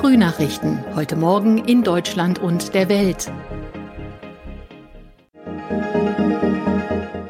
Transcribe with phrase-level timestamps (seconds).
[0.00, 0.82] Frühnachrichten.
[0.94, 3.30] Heute Morgen in Deutschland und der Welt.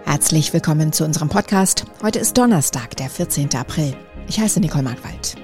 [0.04, 1.84] Herzlich willkommen zu unserem Podcast.
[2.00, 3.56] Heute ist Donnerstag, der 14.
[3.56, 3.96] April.
[4.28, 5.34] Ich heiße Nicole Markwald.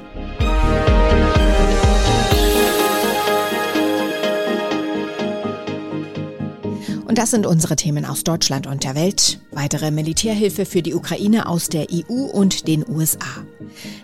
[7.08, 9.40] Und das sind unsere Themen aus Deutschland und der Welt.
[9.50, 13.44] Weitere Militärhilfe für die Ukraine aus der EU und den USA.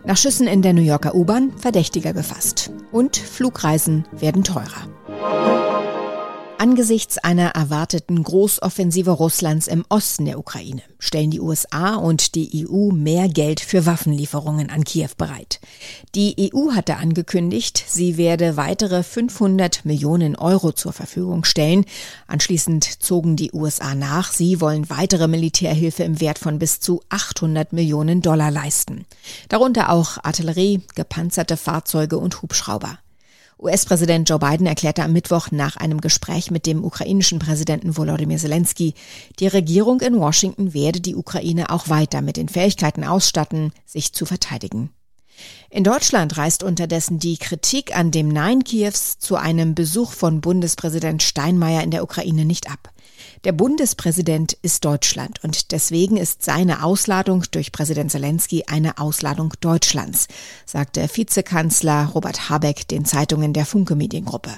[0.04, 2.72] Nach Schüssen in der New Yorker U-Bahn Verdächtiger gefasst.
[2.92, 5.51] Und Flugreisen werden teurer.
[6.62, 12.92] Angesichts einer erwarteten Großoffensive Russlands im Osten der Ukraine stellen die USA und die EU
[12.92, 15.58] mehr Geld für Waffenlieferungen an Kiew bereit.
[16.14, 21.84] Die EU hatte angekündigt, sie werde weitere 500 Millionen Euro zur Verfügung stellen.
[22.28, 24.30] Anschließend zogen die USA nach.
[24.30, 29.04] Sie wollen weitere Militärhilfe im Wert von bis zu 800 Millionen Dollar leisten.
[29.48, 33.01] Darunter auch Artillerie, gepanzerte Fahrzeuge und Hubschrauber.
[33.62, 38.94] US-Präsident Joe Biden erklärte am Mittwoch nach einem Gespräch mit dem ukrainischen Präsidenten Volodymyr Zelensky,
[39.38, 44.26] die Regierung in Washington werde die Ukraine auch weiter mit den Fähigkeiten ausstatten, sich zu
[44.26, 44.90] verteidigen.
[45.70, 51.22] In Deutschland reißt unterdessen die Kritik an dem Nein Kiews zu einem Besuch von Bundespräsident
[51.22, 52.91] Steinmeier in der Ukraine nicht ab.
[53.44, 60.28] Der Bundespräsident ist Deutschland und deswegen ist seine Ausladung durch Präsident Zelensky eine Ausladung Deutschlands,
[60.64, 64.52] sagte Vizekanzler Robert Habeck den Zeitungen der Funke Mediengruppe.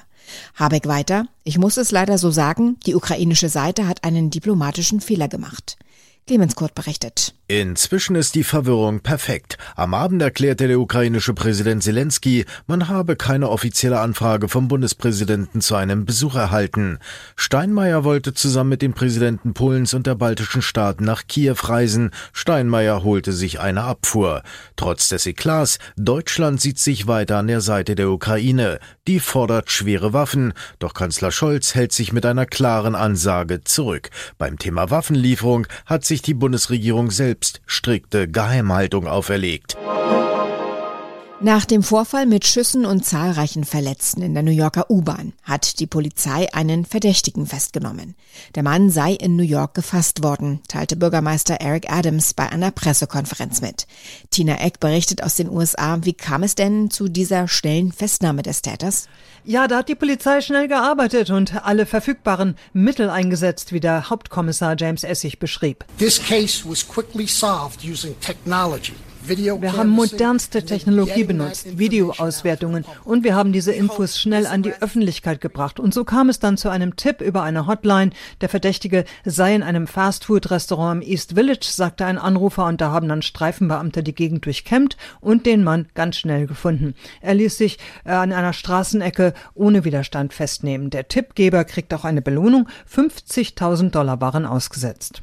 [0.54, 5.28] Habeck weiter, ich muss es leider so sagen, die ukrainische Seite hat einen diplomatischen Fehler
[5.28, 5.78] gemacht.
[6.26, 7.34] Clemens Kurt berichtet.
[7.46, 9.58] Inzwischen ist die Verwirrung perfekt.
[9.76, 15.74] Am Abend erklärte der ukrainische Präsident Zelensky, man habe keine offizielle Anfrage vom Bundespräsidenten zu
[15.74, 16.98] einem Besuch erhalten.
[17.36, 22.12] Steinmeier wollte zusammen mit den Präsidenten Polens und der baltischen Staaten nach Kiew reisen.
[22.32, 24.42] Steinmeier holte sich eine Abfuhr.
[24.76, 28.78] Trotz des Eklats, Deutschland sieht sich weiter an der Seite der Ukraine.
[29.06, 34.08] Die fordert schwere Waffen, doch Kanzler Scholz hält sich mit einer klaren Ansage zurück.
[34.38, 39.76] Beim Thema Waffenlieferung hat sich die Bundesregierung selbst strikte Geheimhaltung auferlegt.
[41.40, 45.86] Nach dem Vorfall mit Schüssen und zahlreichen Verletzten in der New Yorker U-Bahn hat die
[45.86, 48.14] Polizei einen Verdächtigen festgenommen.
[48.54, 53.60] Der Mann sei in New York gefasst worden, teilte Bürgermeister Eric Adams bei einer Pressekonferenz
[53.60, 53.88] mit.
[54.30, 58.62] Tina Eck berichtet aus den USA, wie kam es denn zu dieser schnellen Festnahme des
[58.62, 59.08] Täters?
[59.44, 64.76] Ja, da hat die Polizei schnell gearbeitet und alle verfügbaren Mittel eingesetzt, wie der Hauptkommissar
[64.78, 65.84] James Essig beschrieb.
[65.98, 68.94] This case was quickly solved using technology.
[69.26, 75.40] Wir haben modernste Technologie benutzt, Videoauswertungen und wir haben diese Infos schnell an die Öffentlichkeit
[75.40, 75.80] gebracht.
[75.80, 78.10] Und so kam es dann zu einem Tipp über eine Hotline.
[78.42, 83.08] Der Verdächtige sei in einem Fastfood-Restaurant im East Village, sagte ein Anrufer, und da haben
[83.08, 86.94] dann Streifenbeamte die Gegend durchkämmt und den Mann ganz schnell gefunden.
[87.22, 90.90] Er ließ sich äh, an einer Straßenecke ohne Widerstand festnehmen.
[90.90, 92.68] Der Tippgeber kriegt auch eine Belohnung.
[92.94, 95.22] 50.000 Dollar waren ausgesetzt.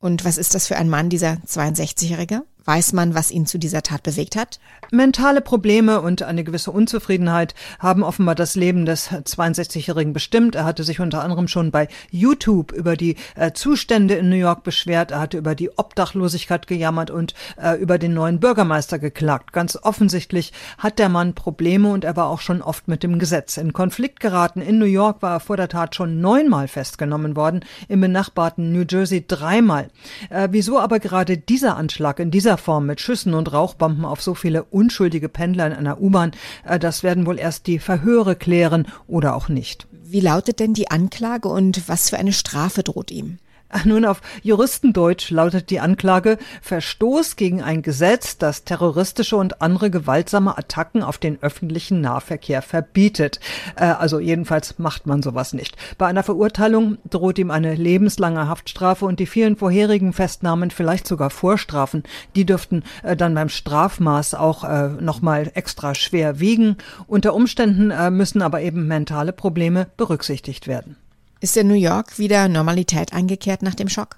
[0.00, 2.42] Und was ist das für ein Mann, dieser 62-Jährige?
[2.68, 4.60] Weiß man, was ihn zu dieser Tat bewegt hat?
[4.90, 10.54] Mentale Probleme und eine gewisse Unzufriedenheit haben offenbar das Leben des 62-Jährigen bestimmt.
[10.54, 14.64] Er hatte sich unter anderem schon bei YouTube über die äh, Zustände in New York
[14.64, 15.12] beschwert.
[15.12, 19.54] Er hatte über die Obdachlosigkeit gejammert und äh, über den neuen Bürgermeister geklagt.
[19.54, 23.56] Ganz offensichtlich hat der Mann Probleme und er war auch schon oft mit dem Gesetz
[23.56, 24.60] in Konflikt geraten.
[24.60, 28.84] In New York war er vor der Tat schon neunmal festgenommen worden, im benachbarten New
[28.86, 29.88] Jersey dreimal.
[30.28, 34.34] Äh, wieso aber gerade dieser Anschlag in dieser Form mit Schüssen und Rauchbomben auf so
[34.34, 36.32] viele unschuldige Pendler in einer U-Bahn,
[36.64, 39.86] äh, das werden wohl erst die Verhöre klären oder auch nicht.
[39.90, 43.38] Wie lautet denn die Anklage und was für eine Strafe droht ihm?
[43.84, 50.56] Nun, auf Juristendeutsch lautet die Anklage Verstoß gegen ein Gesetz, das terroristische und andere gewaltsame
[50.56, 53.40] Attacken auf den öffentlichen Nahverkehr verbietet.
[53.76, 55.76] Äh, also jedenfalls macht man sowas nicht.
[55.98, 61.28] Bei einer Verurteilung droht ihm eine lebenslange Haftstrafe und die vielen vorherigen Festnahmen, vielleicht sogar
[61.28, 62.04] Vorstrafen,
[62.36, 66.76] die dürften äh, dann beim Strafmaß auch äh, nochmal extra schwer wiegen.
[67.06, 70.96] Unter Umständen äh, müssen aber eben mentale Probleme berücksichtigt werden.
[71.40, 74.16] Ist in New York wieder Normalität eingekehrt nach dem Schock?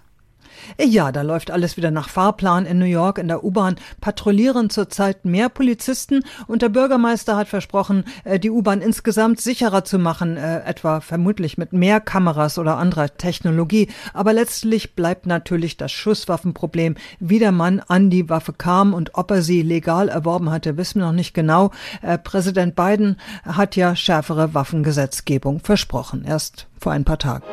[0.83, 3.19] Ja, da läuft alles wieder nach Fahrplan in New York.
[3.19, 8.81] In der U-Bahn patrouillieren zurzeit mehr Polizisten und der Bürgermeister hat versprochen, äh, die U-Bahn
[8.81, 13.89] insgesamt sicherer zu machen, äh, etwa vermutlich mit mehr Kameras oder anderer Technologie.
[14.15, 16.97] Aber letztlich bleibt natürlich das Schusswaffenproblem.
[17.19, 21.01] Wie der Mann an die Waffe kam und ob er sie legal erworben hatte, wissen
[21.01, 21.71] wir noch nicht genau.
[22.03, 27.45] Äh, Präsident Biden hat ja schärfere Waffengesetzgebung versprochen, erst vor ein paar Tagen.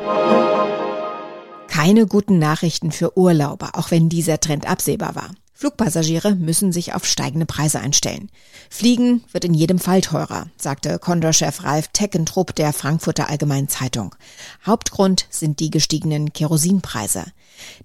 [1.78, 5.30] Keine guten Nachrichten für Urlauber, auch wenn dieser Trend absehbar war.
[5.54, 8.30] Flugpassagiere müssen sich auf steigende Preise einstellen.
[8.68, 14.16] Fliegen wird in jedem Fall teurer, sagte Condor-Chef Ralf Teckentrupp der Frankfurter Allgemeinen Zeitung.
[14.66, 17.26] Hauptgrund sind die gestiegenen Kerosinpreise.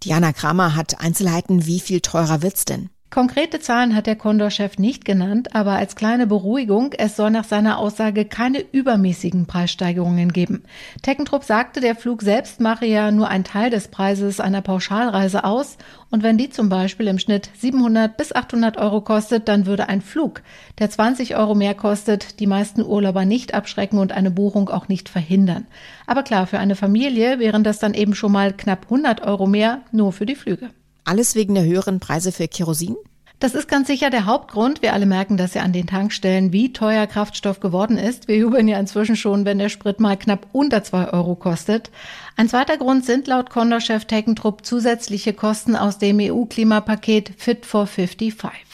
[0.04, 2.90] Diana Kramer hat Einzelheiten, wie viel teurer wird's denn?
[3.14, 7.78] Konkrete Zahlen hat der Condor-Chef nicht genannt, aber als kleine Beruhigung, es soll nach seiner
[7.78, 10.64] Aussage keine übermäßigen Preissteigerungen geben.
[11.04, 15.78] Teckentrupp sagte, der Flug selbst mache ja nur einen Teil des Preises einer Pauschalreise aus
[16.10, 20.02] und wenn die zum Beispiel im Schnitt 700 bis 800 Euro kostet, dann würde ein
[20.02, 20.42] Flug,
[20.80, 25.08] der 20 Euro mehr kostet, die meisten Urlauber nicht abschrecken und eine Buchung auch nicht
[25.08, 25.68] verhindern.
[26.08, 29.82] Aber klar, für eine Familie wären das dann eben schon mal knapp 100 Euro mehr
[29.92, 30.72] nur für die Flüge.
[31.06, 32.96] Alles wegen der höheren Preise für Kerosin?
[33.40, 34.82] Das ist ganz sicher der Hauptgrund.
[34.82, 38.30] Wir alle merken das ja an den Tankstellen, wie teuer Kraftstoff geworden ist.
[38.30, 41.92] Wir jubeln ja inzwischen schon, wenn der Sprit mal knapp unter zwei Euro kostet.
[42.38, 48.73] Ein zweiter Grund sind laut Condor-Chef Teckentrupp zusätzliche Kosten aus dem EU-Klimapaket Fit for 55.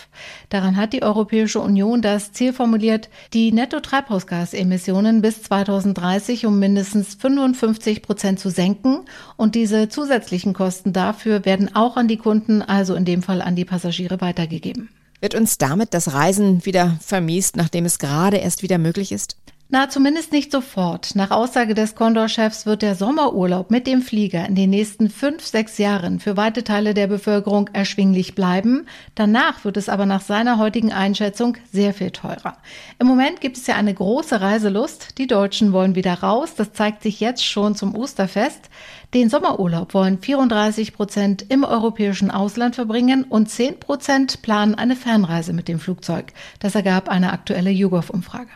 [0.50, 8.02] Daran hat die Europäische Union das Ziel formuliert, die Netto-Treibhausgasemissionen bis 2030 um mindestens 55
[8.02, 9.06] Prozent zu senken.
[9.38, 13.56] Und diese zusätzlichen Kosten dafür werden auch an die Kunden, also in dem Fall an
[13.56, 14.90] die Passagiere, weitergegeben.
[15.22, 19.36] Wird uns damit das Reisen wieder vermiest, nachdem es gerade erst wieder möglich ist?
[19.72, 21.14] Na, zumindest nicht sofort.
[21.14, 25.78] Nach Aussage des Condor-Chefs wird der Sommerurlaub mit dem Flieger in den nächsten fünf, sechs
[25.78, 28.88] Jahren für weite Teile der Bevölkerung erschwinglich bleiben.
[29.14, 32.58] Danach wird es aber nach seiner heutigen Einschätzung sehr viel teurer.
[32.98, 35.20] Im Moment gibt es ja eine große Reiselust.
[35.20, 36.56] Die Deutschen wollen wieder raus.
[36.56, 38.72] Das zeigt sich jetzt schon zum Osterfest.
[39.14, 45.54] Den Sommerurlaub wollen 34 Prozent im europäischen Ausland verbringen und 10 Prozent planen eine Fernreise
[45.54, 46.34] mit dem Flugzeug.
[46.60, 48.50] Das ergab eine aktuelle YouGov-Umfrage.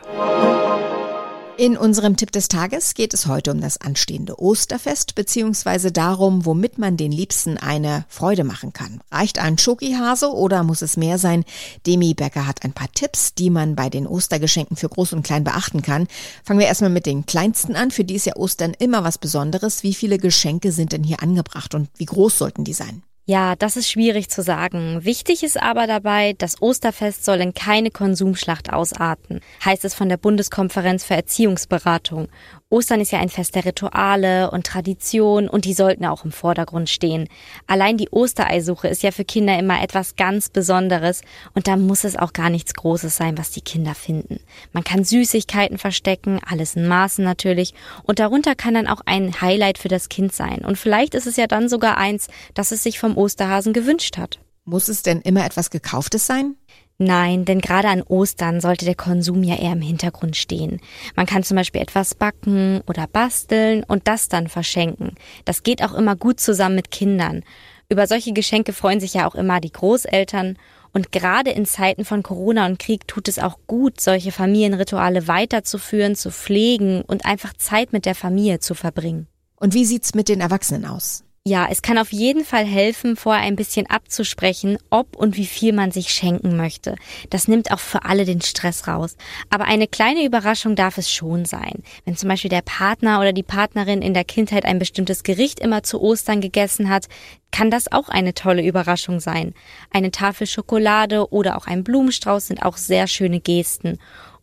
[1.56, 6.80] In unserem Tipp des Tages geht es heute um das anstehende Osterfest beziehungsweise darum, womit
[6.80, 9.02] man den Liebsten eine Freude machen kann.
[9.12, 11.46] Reicht ein Schokihase oder muss es mehr sein?
[11.86, 15.44] Demi Becker hat ein paar Tipps, die man bei den Ostergeschenken für Groß und Klein
[15.44, 16.08] beachten kann.
[16.44, 17.92] Fangen wir erstmal mit den kleinsten an.
[17.92, 19.84] Für die ist ja Ostern immer was Besonderes.
[19.84, 23.04] Wie viele Geschenke sind denn hier angebracht und wie groß sollten die sein?
[23.26, 25.06] Ja, das ist schwierig zu sagen.
[25.06, 30.18] Wichtig ist aber dabei, das Osterfest soll in keine Konsumschlacht ausarten, heißt es von der
[30.18, 32.28] Bundeskonferenz für Erziehungsberatung.
[32.74, 36.90] Ostern ist ja ein Fest der Rituale und Tradition und die sollten auch im Vordergrund
[36.90, 37.30] stehen.
[37.68, 41.22] Allein die Ostereisuche ist ja für Kinder immer etwas ganz Besonderes
[41.54, 44.40] und da muss es auch gar nichts Großes sein, was die Kinder finden.
[44.72, 49.78] Man kann Süßigkeiten verstecken, alles in Maßen natürlich und darunter kann dann auch ein Highlight
[49.78, 52.98] für das Kind sein und vielleicht ist es ja dann sogar eins, das es sich
[52.98, 54.40] vom Osterhasen gewünscht hat.
[54.66, 56.56] Muss es denn immer etwas Gekauftes sein?
[57.00, 60.80] Nein, denn gerade an Ostern sollte der Konsum ja eher im Hintergrund stehen.
[61.16, 65.16] Man kann zum Beispiel etwas backen oder basteln und das dann verschenken.
[65.44, 67.44] Das geht auch immer gut zusammen mit Kindern.
[67.90, 70.58] Über solche Geschenke freuen sich ja auch immer die Großeltern.
[70.94, 76.16] Und gerade in Zeiten von Corona und Krieg tut es auch gut, solche Familienrituale weiterzuführen,
[76.16, 79.28] zu pflegen und einfach Zeit mit der Familie zu verbringen.
[79.56, 81.24] Und wie sieht's mit den Erwachsenen aus?
[81.46, 85.74] Ja, es kann auf jeden Fall helfen, vorher ein bisschen abzusprechen, ob und wie viel
[85.74, 86.96] man sich schenken möchte.
[87.32, 89.18] Das nimmt auch für alle den Stress raus.
[89.50, 91.84] Aber eine kleine Überraschung darf es schon sein.
[92.06, 95.84] Wenn zum Beispiel der Partner oder die Partnerin in der Kindheit ein bestimmtes Gericht immer
[95.84, 97.08] zu Ostern gegessen hat,
[97.52, 99.54] kann das auch eine tolle Überraschung sein.
[99.92, 104.00] Eine Tafel Schokolade oder auch ein Blumenstrauß sind auch sehr schöne Gesten.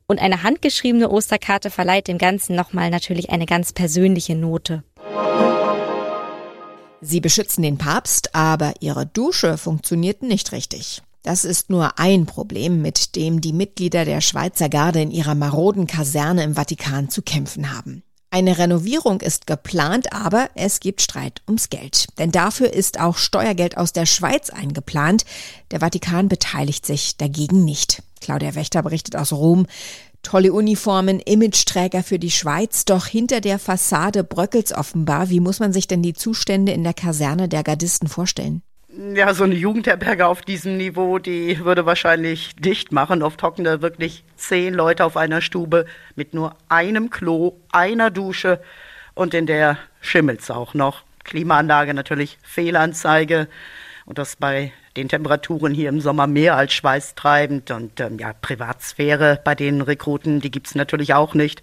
[0.06, 4.84] Und eine handgeschriebene Osterkarte verleiht dem Ganzen nochmal natürlich eine ganz persönliche Note.
[7.02, 11.02] Sie beschützen den Papst, aber ihre Dusche funktioniert nicht richtig.
[11.22, 15.86] Das ist nur ein Problem, mit dem die Mitglieder der Schweizer Garde in ihrer maroden
[15.86, 18.02] Kaserne im Vatikan zu kämpfen haben.
[18.30, 22.06] Eine Renovierung ist geplant, aber es gibt Streit ums Geld.
[22.18, 25.24] Denn dafür ist auch Steuergeld aus der Schweiz eingeplant.
[25.72, 28.02] Der Vatikan beteiligt sich dagegen nicht.
[28.20, 29.66] Claudia Wächter berichtet aus Rom.
[30.22, 35.30] Tolle Uniformen, Imageträger für die Schweiz, doch hinter der Fassade bröckelt's offenbar.
[35.30, 38.62] Wie muss man sich denn die Zustände in der Kaserne der Gardisten vorstellen?
[39.14, 43.22] Ja, so eine Jugendherberge auf diesem Niveau, die würde wahrscheinlich dicht machen.
[43.22, 45.86] Oft hocken da wirklich zehn Leute auf einer Stube
[46.16, 48.60] mit nur einem Klo, einer Dusche
[49.14, 51.02] und in der schimmelt's auch noch.
[51.24, 53.48] Klimaanlage natürlich Fehlanzeige
[54.10, 59.40] und das bei den Temperaturen hier im Sommer mehr als schweißtreibend und ähm, ja, Privatsphäre
[59.44, 61.62] bei den Rekruten, die gibt's natürlich auch nicht.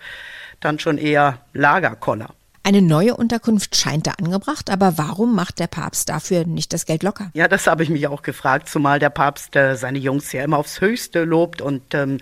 [0.62, 2.30] Dann schon eher Lagerkoller.
[2.64, 7.04] Eine neue Unterkunft scheint da angebracht, aber warum macht der Papst dafür nicht das Geld
[7.04, 7.32] locker?
[7.34, 10.58] Ja, das habe ich mich auch gefragt, zumal der Papst äh, seine Jungs ja immer
[10.58, 12.20] aufs Höchste lobt und ähm,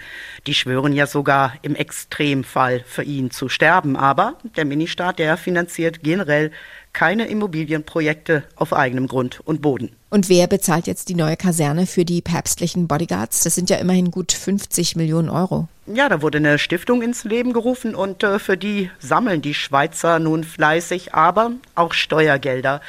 [0.48, 3.96] die schwören ja sogar im Extremfall für ihn zu sterben.
[3.96, 6.52] Aber der Ministaat, der finanziert generell
[6.96, 9.92] keine Immobilienprojekte auf eigenem Grund und Boden.
[10.10, 13.44] Und wer bezahlt jetzt die neue Kaserne für die päpstlichen Bodyguards?
[13.44, 15.68] Das sind ja immerhin gut 50 Millionen Euro.
[15.88, 20.20] Ja, da wurde eine Stiftung ins Leben gerufen und äh, für die sammeln die Schweizer
[20.20, 22.80] nun fleißig, aber auch Steuergelder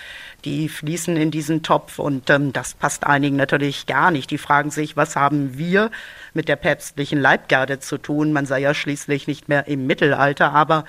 [0.47, 4.31] die fließen in diesen Topf und ähm, das passt einigen natürlich gar nicht.
[4.31, 5.91] Die fragen sich, was haben wir
[6.35, 8.33] mit der päpstlichen Leibgarde zu tun?
[8.33, 10.85] Man sei ja schließlich nicht mehr im Mittelalter, aber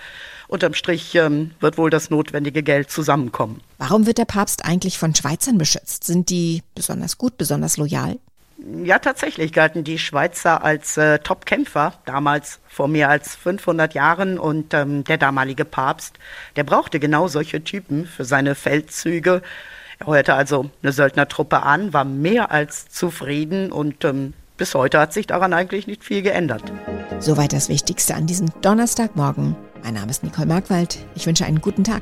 [0.48, 3.62] unterm Strich ähm, wird wohl das notwendige Geld zusammenkommen.
[3.80, 6.04] Warum wird der Papst eigentlich von Schweizern beschützt?
[6.04, 8.20] Sind die besonders gut, besonders loyal?
[8.58, 14.40] Ja, tatsächlich galten die Schweizer als äh, Top-Kämpfer, damals vor mehr als 500 Jahren.
[14.40, 16.18] Und ähm, der damalige Papst,
[16.56, 19.44] der brauchte genau solche Typen für seine Feldzüge.
[20.00, 25.14] Er heuerte also eine Söldnertruppe an, war mehr als zufrieden und ähm, bis heute hat
[25.14, 26.64] sich daran eigentlich nicht viel geändert.
[27.20, 29.56] Soweit das Wichtigste an diesem Donnerstagmorgen.
[29.84, 30.98] Mein Name ist Nicole Markwald.
[31.16, 32.02] Ich wünsche einen guten Tag.